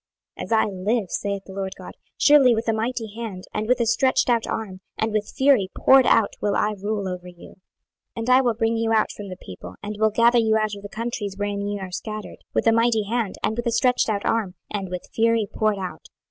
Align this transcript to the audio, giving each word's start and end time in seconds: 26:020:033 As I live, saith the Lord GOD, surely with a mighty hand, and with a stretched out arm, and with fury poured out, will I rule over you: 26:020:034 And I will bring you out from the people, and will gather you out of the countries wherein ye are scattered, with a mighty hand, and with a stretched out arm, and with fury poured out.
26:020:033 0.39 0.43
As 0.45 0.51
I 0.53 0.65
live, 0.65 1.11
saith 1.11 1.43
the 1.45 1.53
Lord 1.53 1.73
GOD, 1.77 1.91
surely 2.17 2.55
with 2.55 2.67
a 2.67 2.73
mighty 2.73 3.13
hand, 3.13 3.43
and 3.53 3.67
with 3.67 3.79
a 3.79 3.85
stretched 3.85 4.31
out 4.31 4.47
arm, 4.47 4.79
and 4.97 5.11
with 5.13 5.29
fury 5.29 5.69
poured 5.77 6.07
out, 6.07 6.33
will 6.41 6.55
I 6.55 6.71
rule 6.71 7.07
over 7.07 7.27
you: 7.27 7.49
26:020:034 8.17 8.17
And 8.17 8.29
I 8.31 8.41
will 8.41 8.53
bring 8.55 8.77
you 8.77 8.93
out 8.93 9.11
from 9.11 9.29
the 9.29 9.37
people, 9.37 9.75
and 9.83 9.97
will 9.99 10.09
gather 10.09 10.39
you 10.39 10.57
out 10.57 10.73
of 10.75 10.81
the 10.81 10.89
countries 10.89 11.35
wherein 11.37 11.61
ye 11.61 11.79
are 11.79 11.91
scattered, 11.91 12.39
with 12.51 12.65
a 12.65 12.71
mighty 12.71 13.03
hand, 13.03 13.35
and 13.43 13.55
with 13.55 13.67
a 13.67 13.71
stretched 13.71 14.09
out 14.09 14.25
arm, 14.25 14.55
and 14.71 14.89
with 14.89 15.07
fury 15.13 15.47
poured 15.53 15.77
out. 15.77 16.07